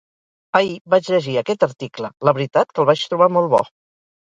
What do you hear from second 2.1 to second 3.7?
la veritat que el vaig trobar molt bo.